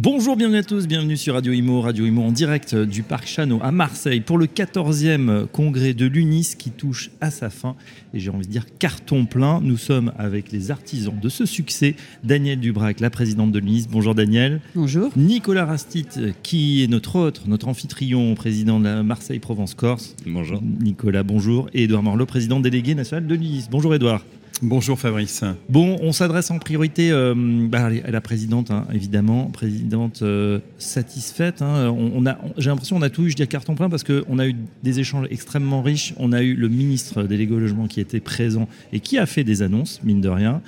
[0.00, 3.58] Bonjour, bienvenue à tous, bienvenue sur Radio Imo, Radio Imo en direct du Parc Chano
[3.64, 7.74] à Marseille pour le 14e congrès de l'UNIS qui touche à sa fin
[8.14, 9.60] et j'ai envie de dire carton plein.
[9.60, 13.88] Nous sommes avec les artisans de ce succès, Daniel Dubrac, la présidente de l'UNIS.
[13.90, 14.60] Bonjour Daniel.
[14.76, 15.10] Bonjour.
[15.16, 16.06] Nicolas Rastit
[16.44, 20.14] qui est notre autre, notre amphitryon, président de la Marseille-Provence-Corse.
[20.28, 20.62] Bonjour.
[20.62, 21.70] Nicolas, bonjour.
[21.74, 23.66] Et Edouard Morlot, président délégué national de l'UNIS.
[23.68, 24.22] Bonjour Edouard.
[24.60, 25.44] Bonjour Fabrice.
[25.68, 31.62] Bon, on s'adresse en priorité euh, bah, à la présidente, hein, évidemment, présidente euh, satisfaite.
[31.62, 31.94] Hein.
[31.96, 34.48] On, a, j'ai l'impression qu'on a tout eu, je dis carton plein, parce qu'on a
[34.48, 36.12] eu des échanges extrêmement riches.
[36.16, 39.44] On a eu le ministre délégué au logement qui était présent et qui a fait
[39.44, 40.60] des annonces, mine de rien.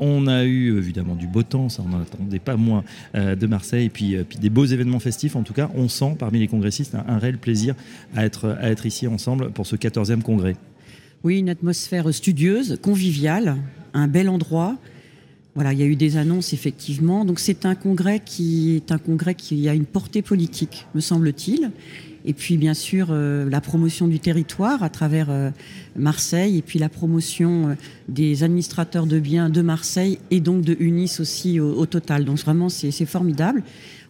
[0.00, 2.82] On a eu évidemment du beau temps, ça on n'en attendait pas moins
[3.14, 5.36] euh, de Marseille, et puis, des beaux événements festifs.
[5.36, 7.76] En tout cas, on sent parmi les congressistes un, un réel plaisir
[8.16, 10.56] à être, à être ici ensemble pour ce 14e congrès.
[11.24, 13.56] Oui, une atmosphère studieuse, conviviale,
[13.94, 14.76] un bel endroit.
[15.56, 17.24] Voilà, il y a eu des annonces effectivement.
[17.24, 21.70] Donc c'est un congrès qui est un congrès qui a une portée politique, me semble-t-il.
[22.26, 25.50] Et puis bien sûr euh, la promotion du territoire à travers euh,
[25.96, 27.74] Marseille et puis la promotion euh,
[28.08, 32.26] des administrateurs de biens de Marseille et donc de Unis aussi au, total.
[32.26, 33.62] Donc vraiment c'est formidable.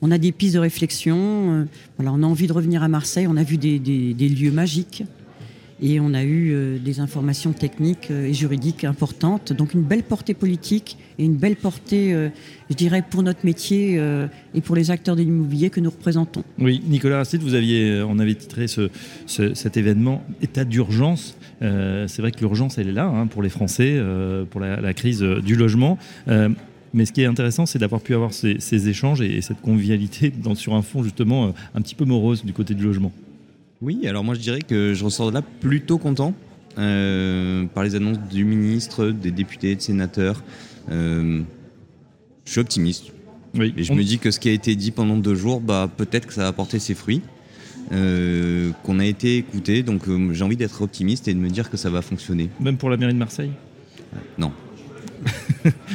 [0.00, 1.66] On a des pistes de réflexion.
[1.98, 3.26] voilà, on a envie de revenir à Marseille.
[3.28, 5.04] On a vu des lieux magiques
[5.82, 9.52] et on a eu euh, des informations techniques euh, et juridiques importantes.
[9.52, 12.28] Donc une belle portée politique et une belle portée, euh,
[12.70, 14.00] je dirais, pour notre métier
[14.54, 16.42] et pour les acteurs de l'immobilier que nous représentons.
[16.58, 18.90] Oui, Nicolas Rastit, vous aviez, on avait titré ce,
[19.26, 21.36] cet événement état d'urgence.
[21.60, 24.00] c'est vrai que l'urgence, elle est là hein, pour les Français,
[24.50, 25.98] pour la, crise du logement.
[26.26, 30.74] Mais ce qui est intéressant, c'est d'avoir pu avoir ces, échanges et, cette convivialité sur
[30.74, 33.12] un fond justement un petit peu morose du côté du logement.
[33.82, 36.34] Oui, alors moi je dirais que je ressors de là plutôt content
[36.78, 40.42] euh, par les annonces du ministre, des députés, des sénateurs.
[40.90, 41.42] Euh,
[42.44, 43.12] je suis optimiste.
[43.54, 45.88] Oui, et je me dis que ce qui a été dit pendant deux jours, bah,
[45.96, 47.22] peut-être que ça va apporter ses fruits.
[47.92, 51.76] Euh, qu'on a été écouté, donc j'ai envie d'être optimiste et de me dire que
[51.76, 52.48] ça va fonctionner.
[52.58, 53.50] Même pour la mairie de Marseille?
[54.38, 54.52] Non.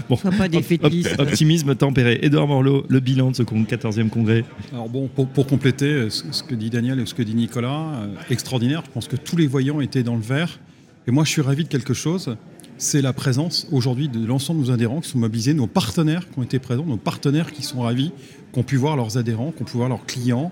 [0.10, 2.20] Bon, pas des optimisme tempéré.
[2.22, 4.44] Edouard Morlot, le bilan de ce 14e congrès.
[4.74, 8.08] Alors bon, pour, compléter euh, ce, que dit Daniel et ce que dit Nicolas, euh,
[8.30, 8.84] extraordinaire.
[8.86, 10.60] Je pense que tous les voyants étaient dans le vert.
[11.08, 12.36] Et moi, je suis ravi de quelque chose.
[12.78, 16.40] C'est la présence aujourd'hui de l'ensemble de nos adhérents qui sont mobilisés, nos partenaires qui
[16.40, 18.12] ont été présents, nos partenaires qui sont ravis,
[18.54, 20.52] qui ont pu voir leurs adhérents, qui ont pu voir leurs clients.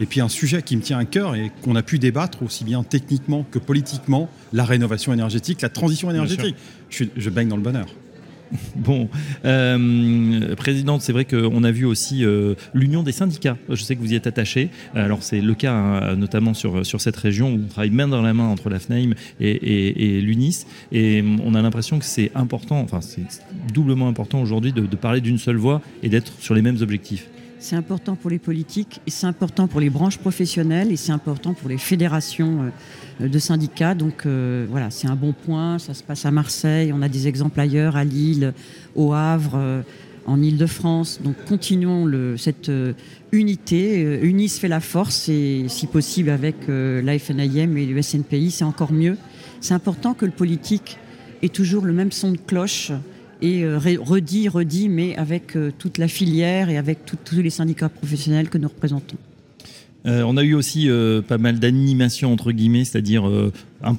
[0.00, 2.64] Et puis un sujet qui me tient à cœur et qu'on a pu débattre aussi
[2.64, 6.56] bien techniquement que politiquement, la rénovation énergétique, la transition énergétique.
[6.90, 7.86] Je, je baigne dans le bonheur.
[8.76, 9.08] Bon,
[9.44, 13.56] euh, présidente, c'est vrai qu'on a vu aussi euh, l'union des syndicats.
[13.68, 14.70] Je sais que vous y êtes attaché.
[14.94, 18.22] Alors c'est le cas hein, notamment sur, sur cette région où on travaille main dans
[18.22, 20.66] la main entre la FNAIM et, l'UNIS.
[20.92, 23.22] Et on a l'impression que c'est important, enfin c'est
[23.72, 27.28] doublement important aujourd'hui de parler d'une seule voix et d'être sur les mêmes objectifs.
[27.58, 31.54] C'est important pour les politiques, et c'est important pour les branches professionnelles, et c'est important
[31.54, 32.70] pour les fédérations
[33.20, 33.94] euh, de syndicats.
[33.94, 35.78] Donc euh, voilà, c'est un bon point.
[35.78, 38.52] Ça se passe à Marseille, on a des exemples ailleurs, à Lille,
[38.94, 39.82] au Havre, euh,
[40.26, 41.20] en Ile-de-France.
[41.22, 42.70] Donc continuons cette
[43.32, 44.02] unité.
[44.22, 48.92] Unis fait la force, et si possible avec la FNIM et le SNPI, c'est encore
[48.92, 49.16] mieux.
[49.60, 50.98] C'est important que le politique
[51.42, 52.90] ait toujours le même son de cloche
[53.42, 57.88] et euh, redit, redit, mais avec euh, toute la filière et avec tous les syndicats
[57.88, 59.16] professionnels que nous représentons.
[60.06, 60.88] Euh, on a eu aussi
[61.26, 63.28] pas mal d'animations entre guillemets, c'est-à-dire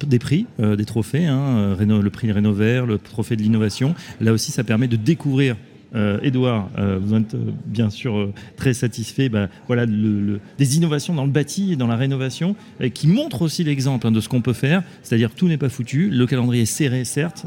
[0.06, 3.94] des prix, des trophées, hein, le prix Rénovert, le trophée de l'innovation.
[4.18, 5.56] Là aussi, ça permet de découvrir
[5.94, 11.24] Edouard, euh, euh, vous êtes euh, bien sûr très satisfait bah, voilà, des innovations dans
[11.24, 12.56] le bâti et dans la rénovation,
[12.94, 16.10] qui montrent aussi l'exemple hein, de ce qu'on peut faire, c'est-à-dire tout n'est pas foutu,
[16.10, 17.46] le calendrier est serré certes,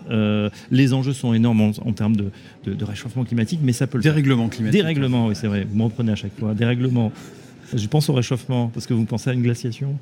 [0.72, 2.32] les enjeux sont énormes en, termes de,
[2.84, 4.80] réchauffement climatique, mais ça peut le Dérèglement climatique.
[4.80, 7.12] Dérèglement, oui c'est vrai, vous m'en prenez à chaque fois, dérèglement.
[7.74, 9.96] Je pense au réchauffement, parce que vous pensez à une glaciation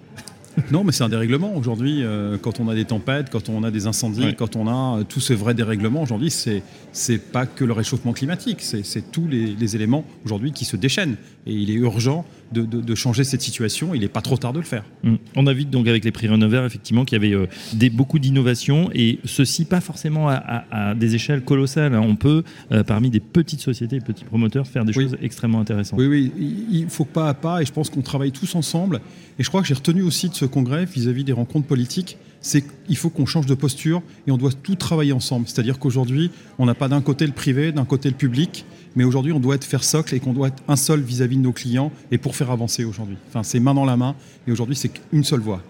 [0.71, 1.55] non, mais c'est un dérèglement.
[1.55, 4.99] Aujourd'hui, euh, quand on a des tempêtes, quand on a des incendies, quand on a
[4.99, 9.27] euh, tous ces vrais dérèglements, aujourd'hui, c'est c'est pas que le réchauffement climatique, c'est tous
[9.27, 11.17] les, éléments aujourd'hui qui se déchaînent.
[11.45, 13.93] Et il est urgent de, changer cette situation.
[13.93, 14.83] Il n'est pas trop tard de le faire.
[15.03, 15.15] Mmh.
[15.35, 18.17] On a vu donc avec les prix Renover, effectivement, qu'il y avait euh, des, beaucoup
[18.17, 21.93] d'innovations et ceci pas forcément à, des échelles colossales.
[21.93, 22.01] Hein.
[22.03, 22.43] On peut,
[22.87, 25.99] parmi des petites sociétés, petits promoteurs, faire des choses extrêmement intéressantes.
[25.99, 26.31] Oui, oui,
[26.71, 28.99] il faut pas à pas et je pense qu'on travaille tous ensemble.
[29.37, 32.63] Et je crois que j'ai retenu aussi de ce congrès vis-à-vis des rencontres politiques, c'est
[32.63, 35.47] qu'il faut qu'on change de posture et on doit tout travailler ensemble.
[35.47, 38.65] C'est-à-dire qu'aujourd'hui, on n'a pas d'un côté le privé, d'un côté le public,
[38.95, 41.41] mais aujourd'hui, on doit être faire socle et qu'on doit être un seul vis-à-vis de
[41.41, 43.17] nos clients et pour faire avancer aujourd'hui.
[43.27, 44.15] Enfin, c'est main dans la main
[44.47, 45.61] et aujourd'hui, c'est une seule voie.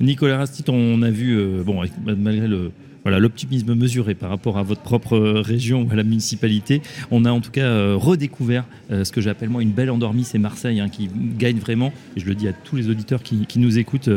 [0.00, 2.70] Nicolas Rastit, on a vu, euh, bon, malgré le,
[3.02, 6.82] voilà, l'optimisme mesuré par rapport à votre propre euh, région ou à la municipalité.
[7.10, 10.24] On a en tout cas euh, redécouvert euh, ce que j'appelle moi une belle endormie,
[10.24, 11.08] c'est Marseille, hein, qui
[11.38, 14.10] gagne vraiment, et je le dis à tous les auditeurs qui, nous écoutent,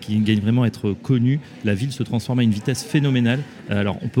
[0.00, 1.40] qui gagne vraiment à être connu.
[1.64, 3.40] La ville se transforme à une vitesse phénoménale.
[3.70, 4.20] alors on peut,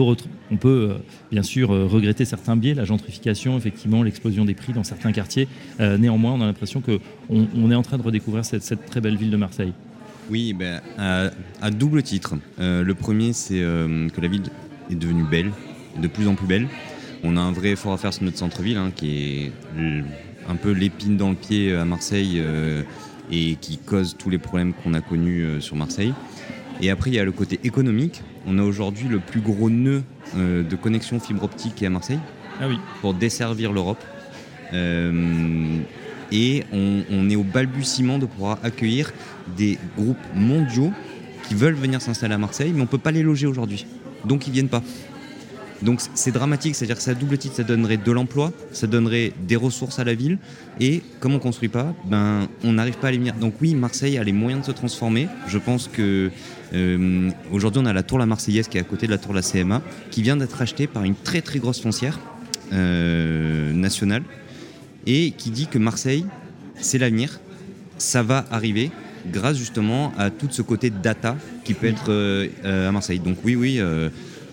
[0.50, 0.94] on peut
[1.30, 5.48] bien sûr regretter certains biais, la gentrification, effectivement, l'explosion des prix dans certains quartiers.
[5.78, 6.98] néanmoins, on a l'impression qu'on
[7.30, 9.72] on est en train de redécouvrir cette très belle ville de Marseille.
[10.30, 12.34] Oui, ben, à, double titre.
[12.58, 14.44] Euh, le premier, c'est euh, que la ville
[14.90, 15.50] est devenue belle,
[16.00, 16.66] de plus en plus belle.
[17.22, 19.52] On a un vrai effort à faire sur notre centre-ville, hein, qui est
[20.48, 22.82] un peu l'épine dans le pied à Marseille euh,
[23.30, 26.14] et qui cause tous les problèmes qu'on a connus sur Marseille.
[26.80, 28.22] Et après, il y a le côté économique.
[28.46, 30.02] On a aujourd'hui le plus gros nœud
[30.34, 32.18] de connexion fibre optique à Marseille
[32.60, 32.78] ah oui.
[33.00, 34.02] pour desservir l'Europe
[36.32, 39.12] et on, est au balbutiement de pouvoir accueillir
[39.56, 40.92] des groupes mondiaux
[41.48, 43.86] qui veulent venir s'installer à Marseille, mais on ne peut pas les loger aujourd'hui.
[44.24, 44.82] Donc ils viennent pas.
[45.82, 49.56] Donc c'est dramatique, c'est-à-dire que ça double titre, ça donnerait de l'emploi, ça donnerait des
[49.56, 50.38] ressources à la ville,
[50.80, 53.34] et comme on construit pas, ben on n'arrive pas à les venir.
[53.34, 55.28] Donc oui, Marseille a les moyens de se transformer.
[55.46, 56.30] Je pense que
[56.72, 59.34] euh, aujourd'hui on a la tour La Marseillaise qui est à côté de la tour
[59.34, 62.18] La CMA, qui vient d'être achetée par une très très grosse foncière
[62.72, 64.22] euh, nationale
[65.06, 66.24] et qui dit que Marseille,
[66.76, 67.40] c'est l'avenir,
[67.98, 68.90] ça va arriver
[69.30, 73.18] grâce justement à tout ce côté data qui peut être euh, euh, à Marseille.
[73.18, 73.76] Donc oui, oui.
[73.78, 74.08] Euh,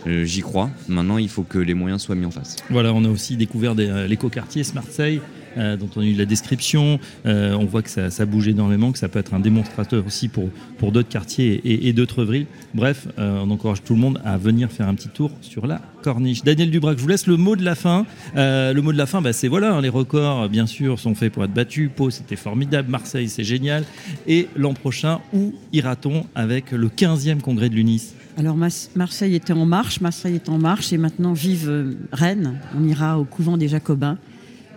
[0.05, 0.71] j'y crois.
[0.87, 2.55] Maintenant, il faut que les moyens soient mis en face.
[2.71, 5.21] Voilà, on a aussi découvert l'éco-quartier Marseille.
[5.57, 6.99] Euh, dont on a eu la description.
[7.25, 10.49] Euh, on voit que ça, bouge énormément, que ça peut être un démonstrateur aussi pour,
[10.91, 12.47] d'autres quartiers et, d'autres villes.
[12.73, 15.81] Bref, euh, on encourage tout le monde à venir faire un petit tour sur la
[16.03, 16.43] corniche.
[16.43, 18.05] Daniel Dubrac, je vous laisse le mot de la fin.
[18.35, 21.33] le mot de la fin, bah, c'est voilà, hein, les records, bien sûr, sont faits
[21.33, 21.89] pour être battus.
[21.93, 22.89] Pau, c'était formidable.
[22.89, 23.83] Marseille, c'est génial.
[24.27, 28.13] Et l'an prochain, où ira-t-on avec le 15e congrès de l'UNIS?
[28.37, 28.55] Alors
[28.95, 32.59] Marseille était en marche, Marseille est en marche et maintenant vive Rennes.
[32.77, 34.17] On ira au couvent des Jacobins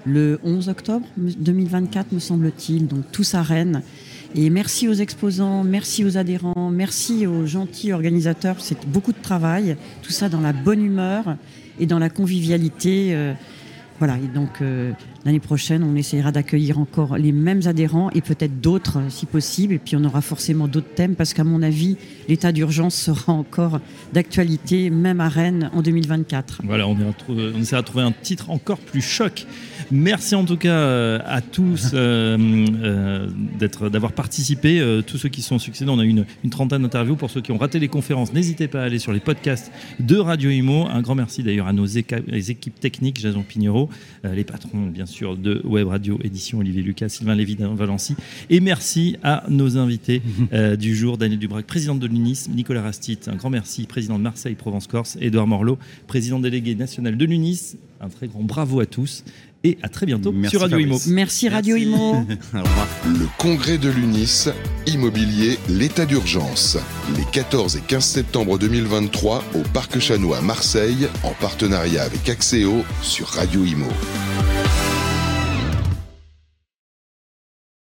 [0.04, 2.86] le 11 octobre 2024, me semble-t-il.
[2.86, 3.82] Donc tous à Rennes.
[4.36, 8.56] Et merci aux exposants, merci aux adhérents, merci aux gentils organisateurs.
[8.58, 9.76] C'est beaucoup de travail.
[10.02, 11.36] Tout ça dans la bonne humeur
[11.78, 13.14] et dans la convivialité.
[13.14, 13.32] Euh,
[14.00, 14.90] voilà, et donc euh,
[15.24, 19.74] l'année prochaine, on essaiera d'accueillir encore les mêmes adhérents et peut-être d'autres euh, si possible.
[19.74, 21.96] Et puis on aura forcément d'autres thèmes parce qu'à mon avis,
[22.28, 23.80] l'état d'urgence sera encore
[24.12, 26.62] d'actualité, même à Rennes en 2024.
[26.64, 26.96] Voilà, on,
[27.56, 29.46] essaiera de trouver un titre encore plus choc.
[29.90, 31.92] Merci en tout cas euh, à tous
[33.58, 35.90] d'être, d'avoir participé, tous ceux qui sont succédés.
[35.90, 37.16] On a eu une, une trentaine d'interviews.
[37.16, 39.70] Pour ceux qui ont raté les conférences, n'hésitez pas à aller sur les podcasts
[40.00, 40.86] de Radio Imo.
[40.88, 43.88] Un grand merci d'ailleurs à nos équipes techniques, Jason Pignero
[44.25, 48.16] euh, les patrons bien sûr de Web Radio Édition, Olivier Lucas, Sylvain Lévy Valency.
[48.50, 50.22] Et merci à nos invités
[50.52, 54.22] euh, du jour, Daniel Dubrac, président de l'UNIS, Nicolas Rastit, un grand merci, président de
[54.22, 57.76] Marseille Provence-Corse, Édouard Morlot, président délégué national de l'UNIS.
[58.00, 59.25] Un très grand bravo à tous
[59.64, 60.99] et à très bientôt sur Radio Imo.
[61.08, 62.25] Merci Radio Imo.
[63.06, 64.49] Le congrès de l'UNIS,
[64.87, 66.78] immobilier, l'état d'urgence.
[67.16, 72.84] Les 14 et 15 septembre 2023 au Parc Chanois à Marseille, en partenariat avec Axéo
[73.02, 73.88] sur Radio Imo.